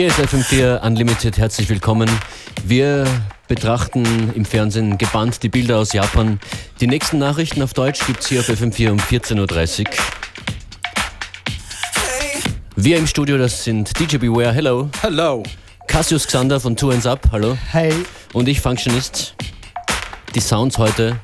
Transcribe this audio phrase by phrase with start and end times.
[0.00, 2.08] Hier ist FM4 Unlimited, herzlich willkommen.
[2.64, 3.04] Wir
[3.48, 6.40] betrachten im Fernsehen gebannt die Bilder aus Japan.
[6.80, 9.92] Die nächsten Nachrichten auf Deutsch gibt es hier auf FM4 um 14.30 Uhr.
[12.76, 14.88] Wir im Studio, das sind DJ Beware, hello.
[15.02, 15.42] Hello.
[15.86, 17.58] Cassius Xander von Two Hands Up, hallo.
[17.70, 17.92] Hey.
[18.32, 19.34] Und ich, Functionist.
[20.34, 21.20] Die Sounds heute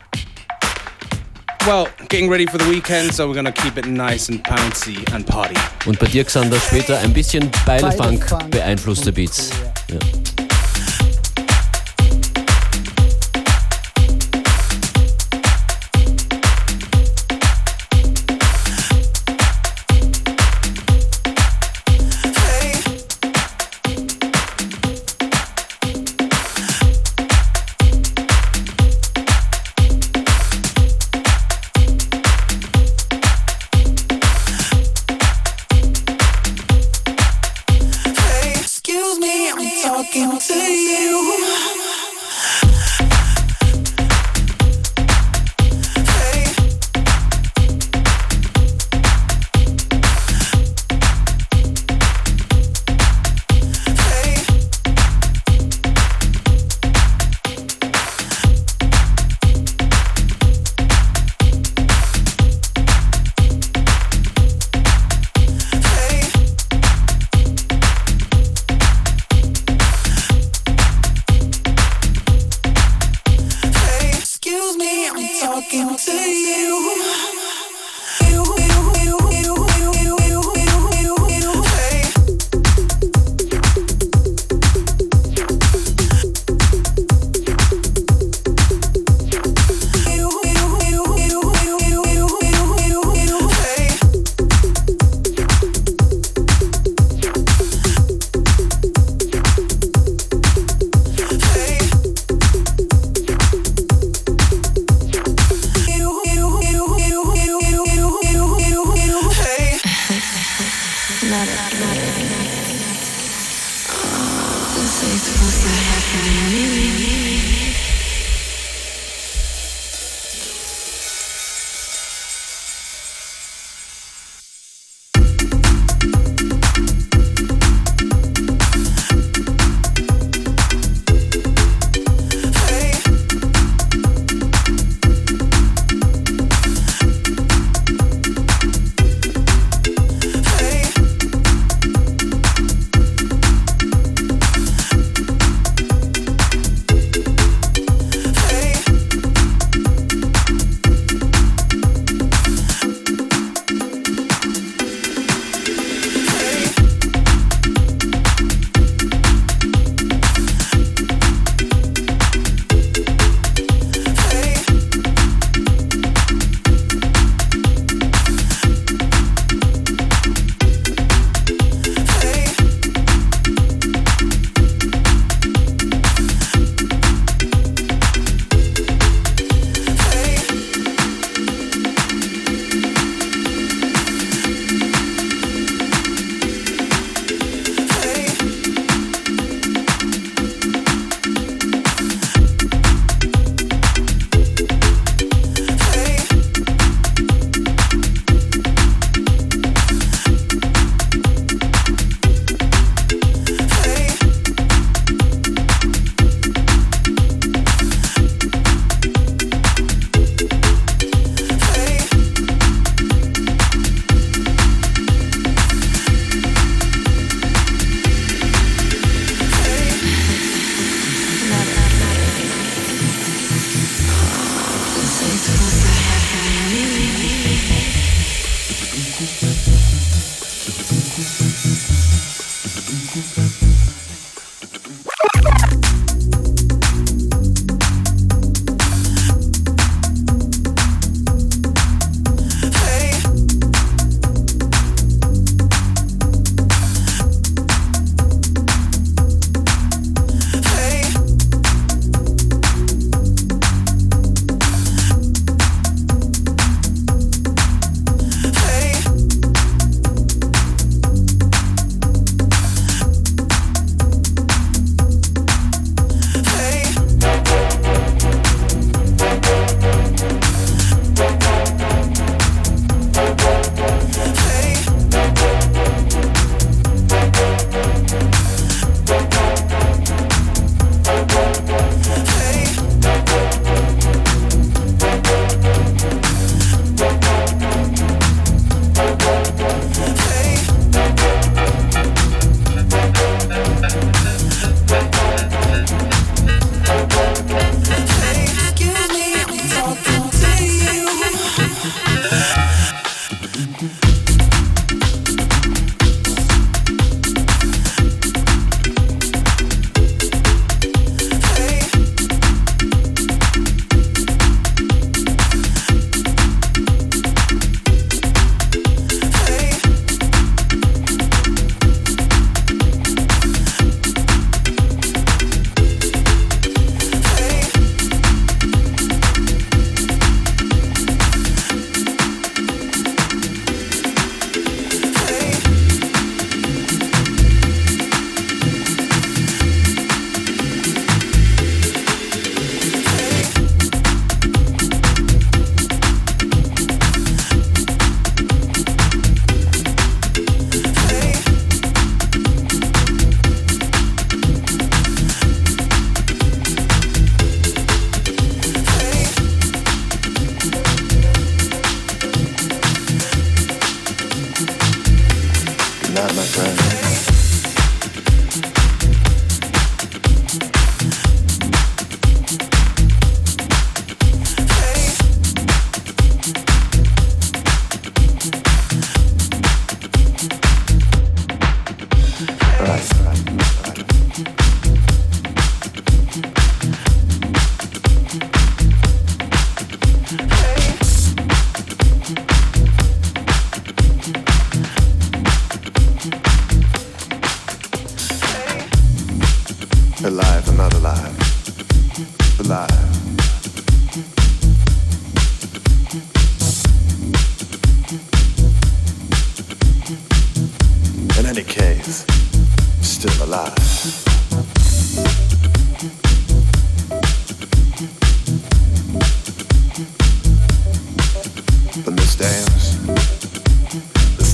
[1.66, 5.26] Well, getting ready for the weekend, so we're gonna keep it nice and bouncy and
[5.26, 5.56] party.
[5.84, 9.50] Und bei dir, Xander, später ein bisschen Beilefunk beeinflusste Beats.
[9.90, 10.45] Oh, ja.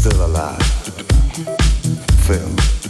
[0.03, 0.59] Still alive.
[2.27, 2.82] Phil.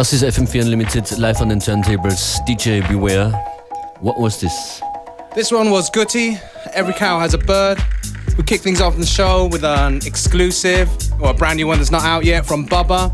[0.00, 2.40] Das ist FM4 Unlimited live on the turntables.
[2.48, 3.30] DJ Beware.
[4.00, 4.80] What was this?
[5.34, 6.38] This one was Gutty.
[6.72, 7.76] Every cow has a bird.
[8.38, 10.88] We kick things off in the show with an exclusive
[11.20, 13.12] or a brand new one that's not out yet from Bubba.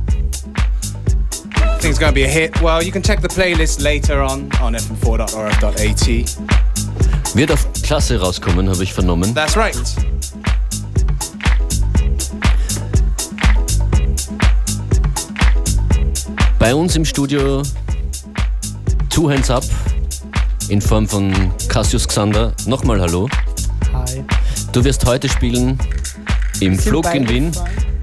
[1.56, 2.62] I think it's going to be a hit.
[2.62, 6.06] Well, you can check the playlist later on on fm4.orf.at.
[7.34, 9.34] Wird auf Klasse rauskommen, habe ich vernommen.
[9.34, 9.76] That's right.
[16.66, 17.62] Bei uns im Studio
[19.08, 19.62] Two Hands Up
[20.68, 21.32] in Form von
[21.68, 22.54] Cassius Xander.
[22.66, 23.28] Nochmal Hallo.
[23.92, 24.24] Hi.
[24.72, 25.78] Du wirst heute spielen
[26.58, 27.52] im Flug in Wien.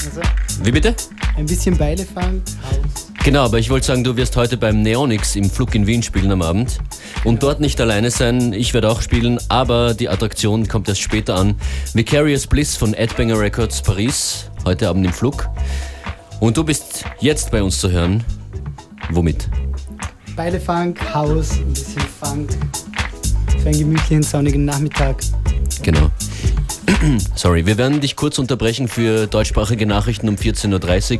[0.05, 0.21] Also,
[0.63, 0.95] Wie bitte?
[1.35, 3.09] ein bisschen Beile fahren, Haus.
[3.25, 6.31] Genau, aber ich wollte sagen, du wirst heute beim Neonix im Flug in Wien spielen
[6.31, 6.79] am Abend.
[7.25, 11.35] Und dort nicht alleine sein, ich werde auch spielen, aber die Attraktion kommt erst später
[11.35, 11.55] an.
[11.93, 15.49] Vicarious Bliss von Adbanger Records Paris, heute Abend im Flug.
[16.39, 18.23] Und du bist jetzt bei uns zu hören.
[19.11, 19.49] Womit?
[20.35, 22.49] Beile Funk, Haus, ein bisschen Funk.
[23.59, 25.17] Für einen gemütlichen, sonnigen Nachmittag.
[25.83, 26.09] Genau.
[27.35, 31.19] Sorry, wir werden dich kurz unterbrechen für deutschsprachige Nachrichten um 14.30 Uhr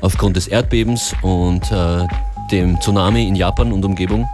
[0.00, 2.06] aufgrund des Erdbebens und äh,
[2.50, 4.28] dem Tsunami in Japan und Umgebung.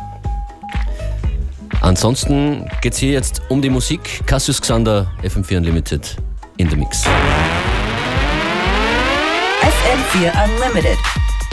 [1.80, 4.26] Ansonsten geht's hier jetzt um die Musik.
[4.26, 6.16] Cassius Xander, FM4 Unlimited
[6.56, 7.04] in the Mix.
[9.60, 10.98] FM4 Unlimited.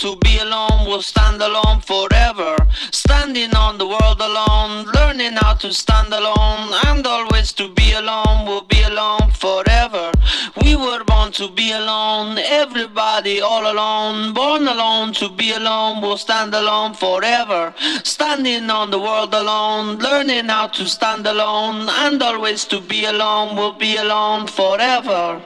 [0.00, 2.56] To be alone, will stand alone forever.
[2.90, 8.46] Standing on the world alone, learning how to stand alone, and always to be alone,
[8.46, 10.10] will be alone forever.
[10.64, 16.16] We were born to be alone, everybody all alone, born alone to be alone, will
[16.16, 17.74] stand alone forever.
[18.02, 23.54] Standing on the world alone, learning how to stand alone, and always to be alone,
[23.54, 25.44] will be alone forever.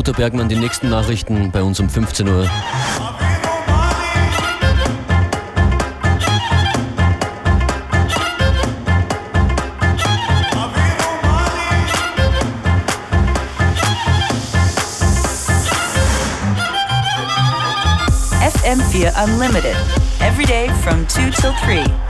[0.00, 0.48] Uta Bergmann.
[0.48, 2.50] Die nächsten Nachrichten bei uns um 15 Uhr.
[18.64, 19.76] FM4 Unlimited.
[20.20, 22.09] Every day from 2 till 3.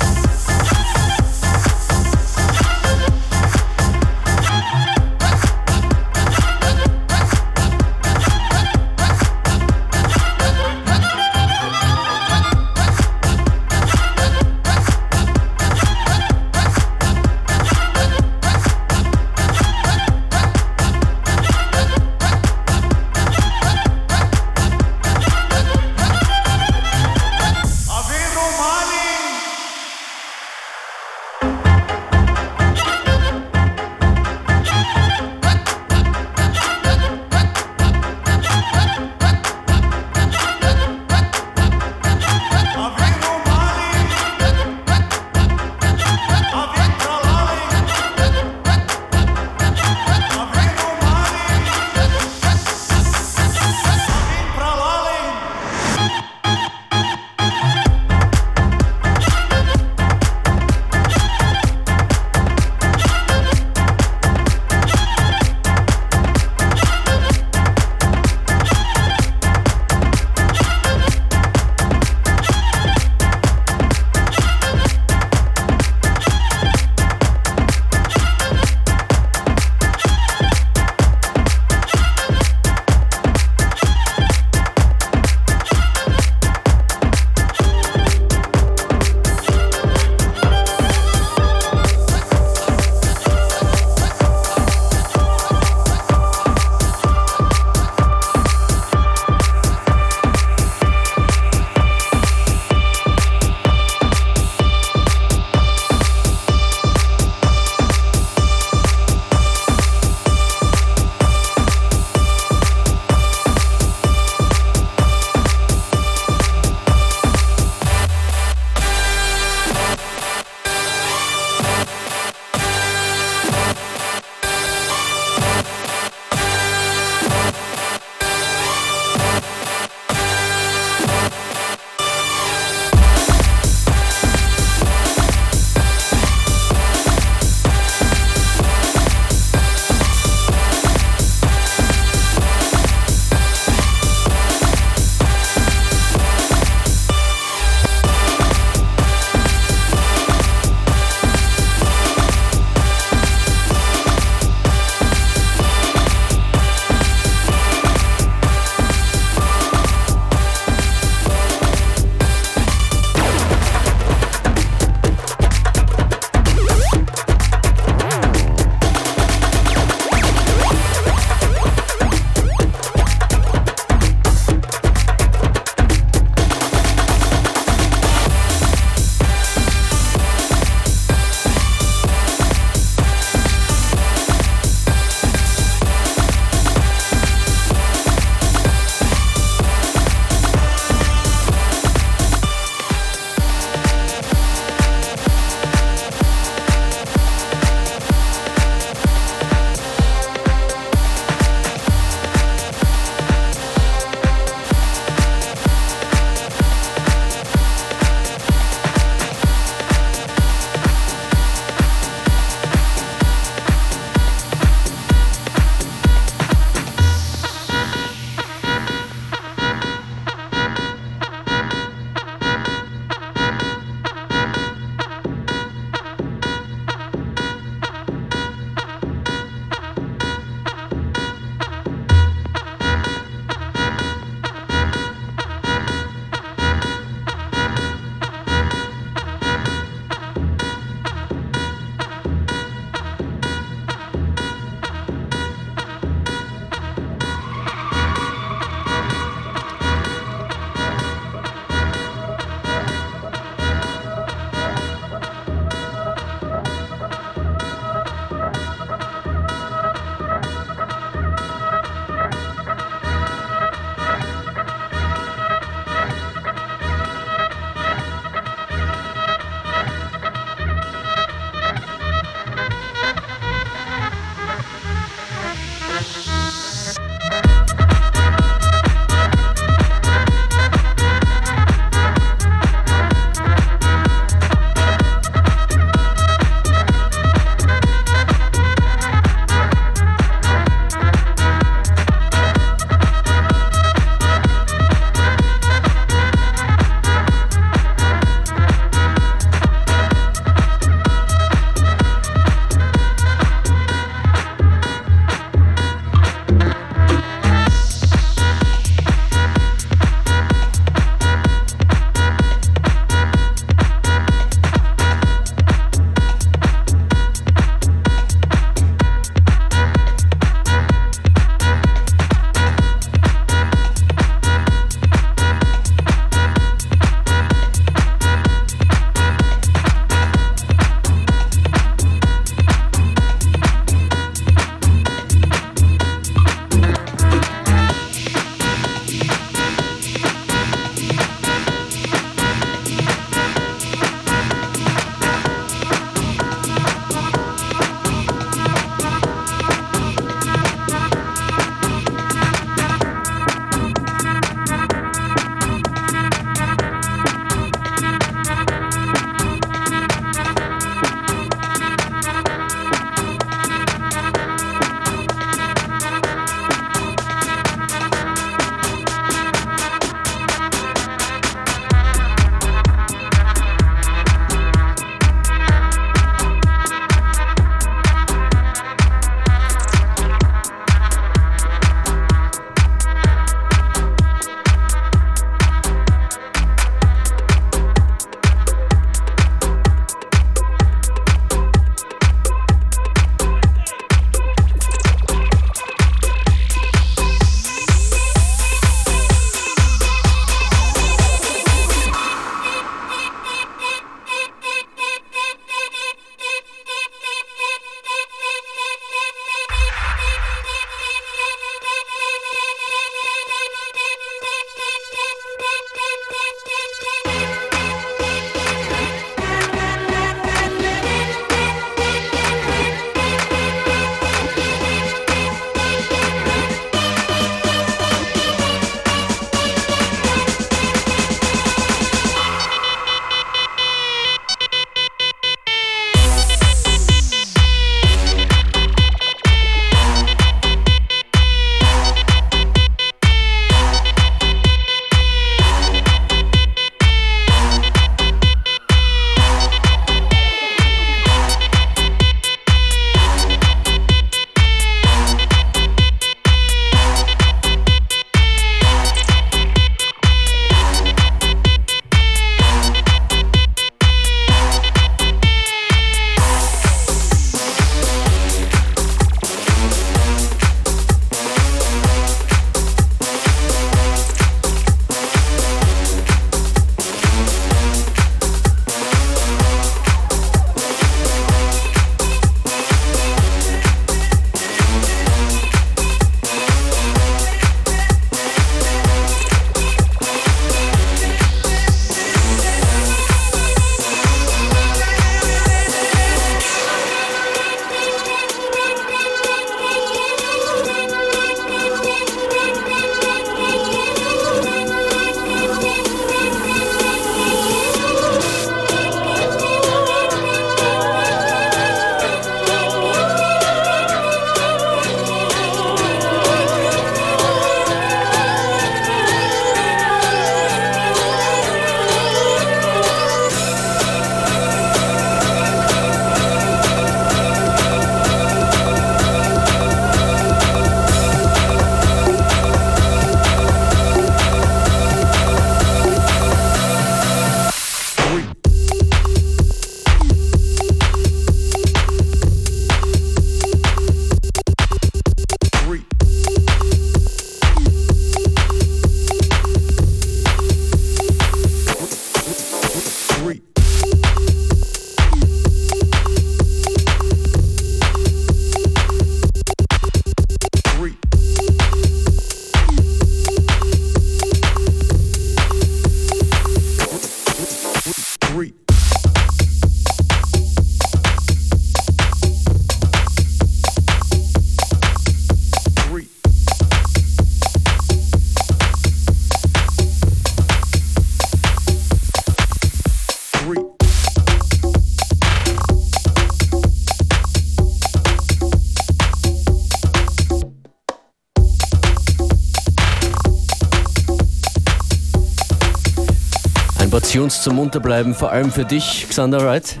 [597.52, 600.00] Tunes zum Unterbleiben, vor allem für dich, Xander Wright.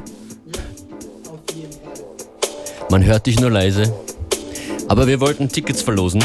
[2.90, 3.92] Man hört dich nur leise.
[4.88, 6.24] Aber wir wollten Tickets verlosen.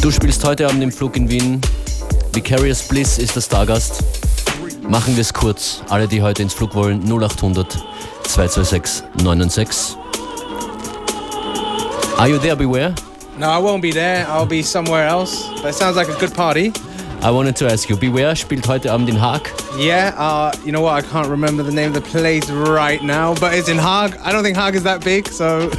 [0.00, 1.60] Du spielst heute Abend im Flug in Wien.
[2.32, 4.04] Vicarious Bliss ist der Stargast.
[4.88, 5.82] Machen wir es kurz.
[5.88, 7.72] Alle, die heute ins Flug wollen, 0800
[8.24, 9.96] 226 996.
[12.18, 12.94] Are you there, Beware?
[13.38, 14.26] No, I won't be there.
[14.28, 15.50] I'll be somewhere else.
[15.64, 16.72] It sounds like a good party.
[17.24, 19.42] I wanted to ask you, Beware spielt heute Abend in Haag.
[19.78, 20.94] Yeah, uh, you know what?
[20.94, 24.16] I can't remember the name of the place right now, but it's in Hague.
[24.24, 25.70] I don't think Hague is that big, so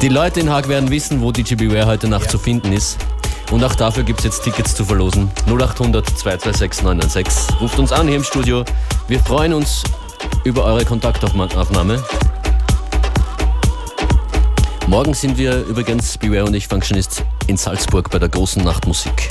[0.00, 2.96] Die Leute in Haag werden wissen, wo DJ Beware heute Nacht zu finden ist.
[3.50, 5.30] Und auch dafür gibt es jetzt Tickets zu verlosen.
[5.46, 7.60] 0800 226 996.
[7.60, 8.64] Ruft uns an hier im Studio.
[9.06, 9.82] Wir freuen uns
[10.44, 12.02] über eure Kontaktaufnahme.
[14.86, 19.28] Morgen sind wir übrigens, Beware und ich, Functionist, in Salzburg bei der großen Nachtmusik.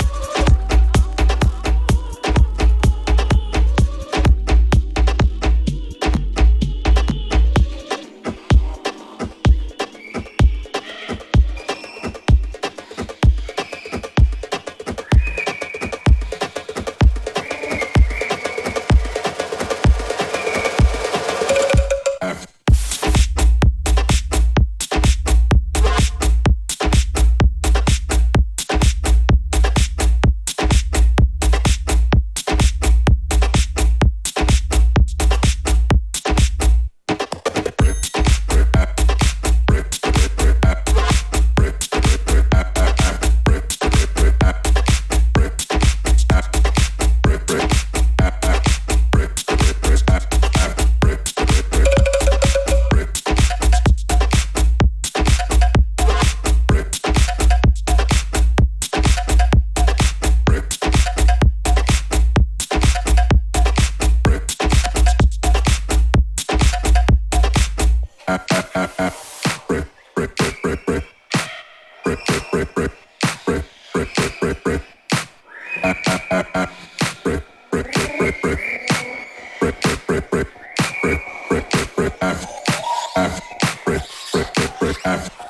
[85.08, 85.47] have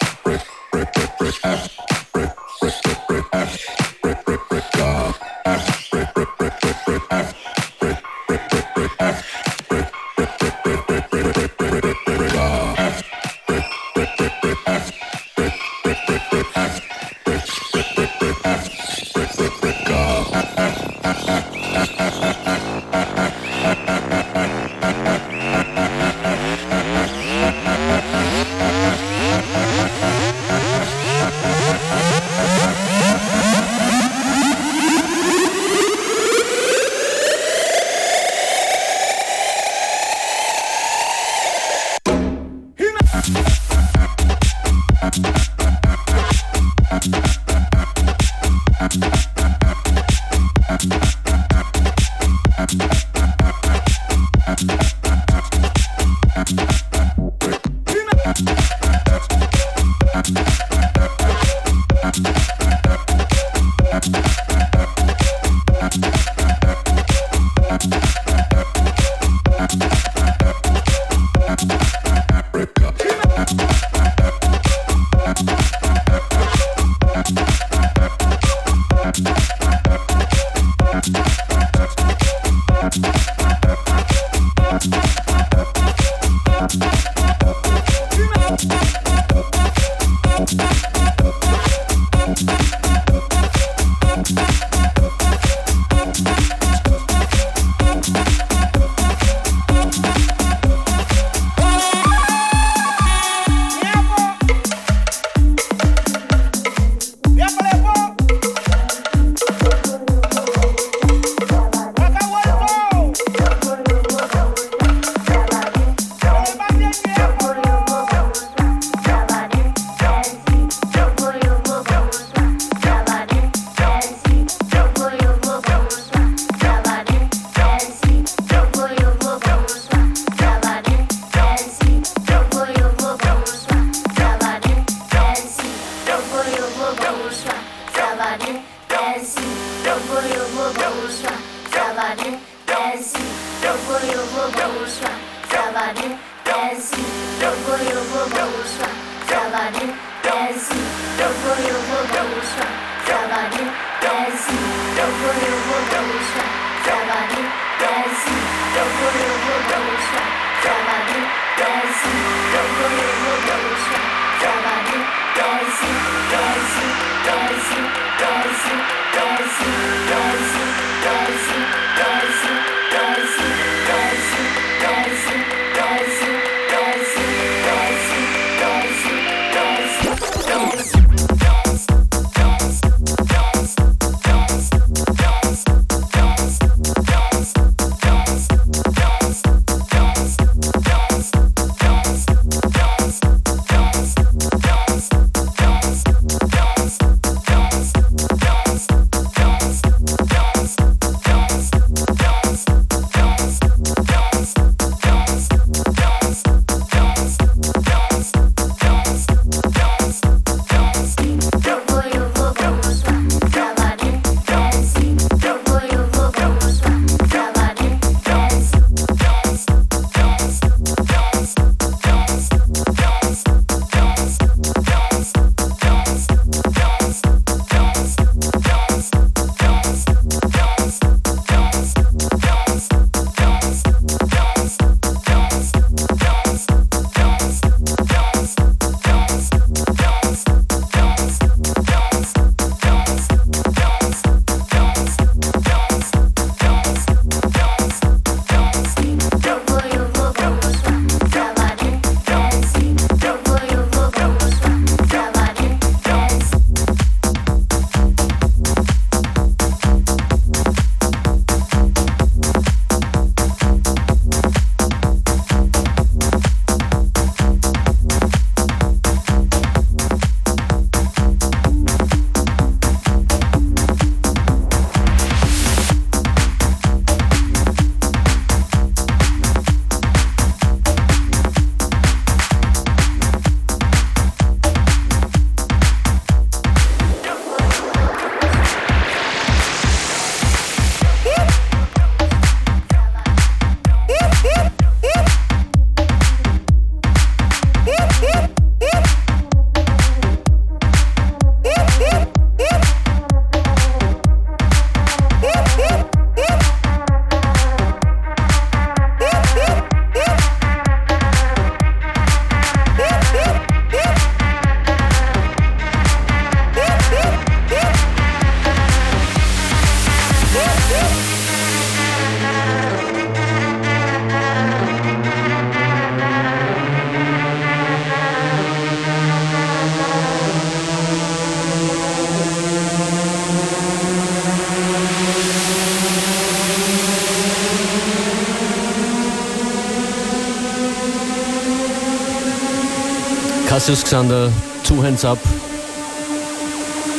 [343.89, 344.53] Cassius Xander,
[344.85, 345.39] Two Hands Up.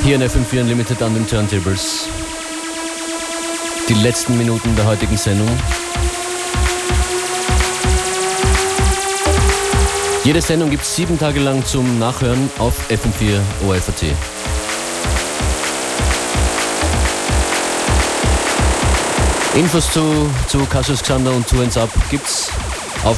[0.04, 2.08] Hier in FM4 Unlimited an den Turntables.
[3.88, 5.50] Die letzten Minuten der heutigen Sendung.
[10.24, 14.04] Jede Sendung gibt es sieben Tage lang zum Nachhören auf FM4 OFAT.
[19.56, 22.52] Infos zu, zu Cassius Xander und Two Hands Up gibt's
[23.04, 23.18] auf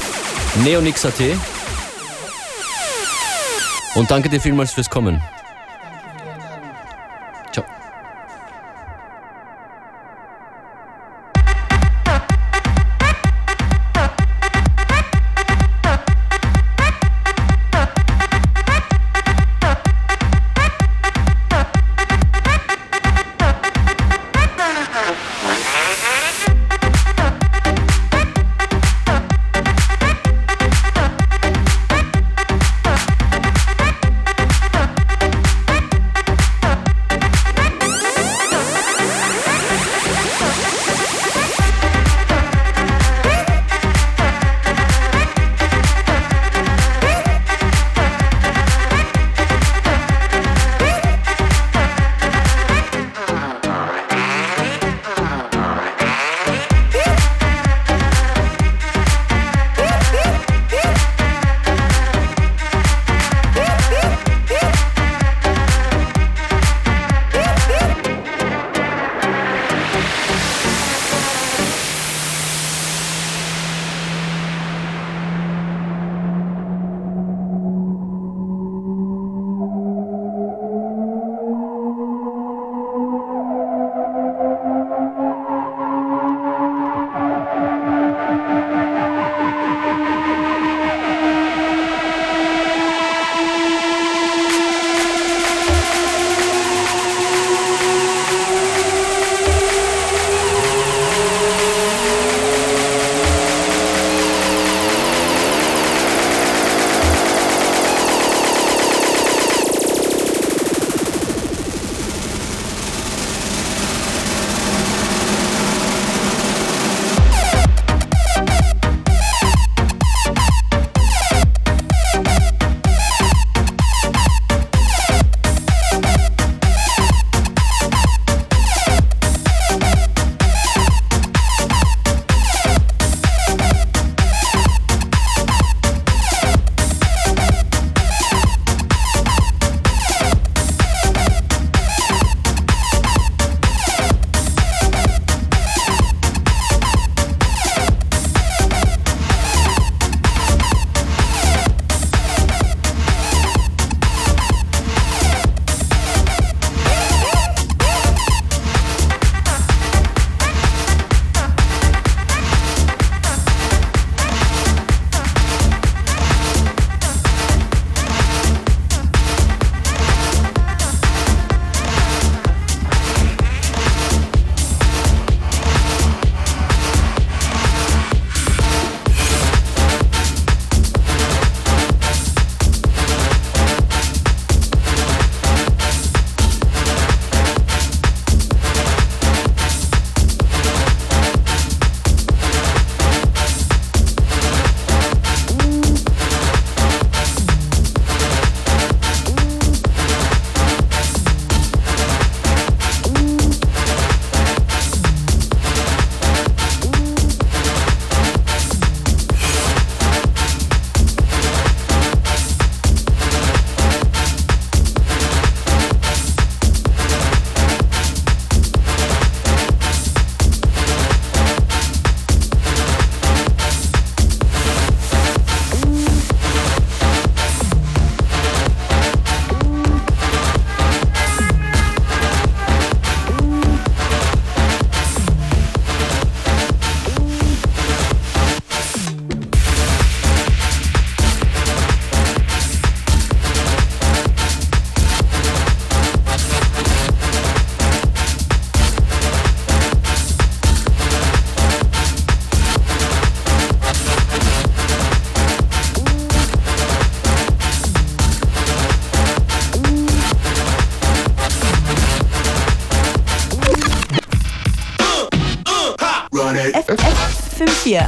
[0.64, 1.51] neonix.at.
[3.94, 5.22] Und danke dir vielmals fürs Kommen.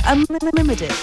[0.05, 1.02] Unlimited.